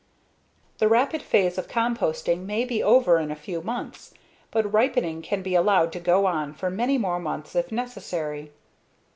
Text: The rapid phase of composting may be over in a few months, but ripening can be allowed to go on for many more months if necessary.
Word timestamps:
The 0.79 0.87
rapid 0.87 1.21
phase 1.21 1.59
of 1.59 1.67
composting 1.67 2.43
may 2.47 2.65
be 2.65 2.81
over 2.81 3.19
in 3.19 3.29
a 3.29 3.35
few 3.35 3.61
months, 3.61 4.15
but 4.49 4.73
ripening 4.73 5.21
can 5.21 5.43
be 5.43 5.53
allowed 5.53 5.91
to 5.91 5.99
go 5.99 6.25
on 6.25 6.55
for 6.55 6.71
many 6.71 6.97
more 6.97 7.19
months 7.19 7.55
if 7.55 7.71
necessary. 7.71 8.51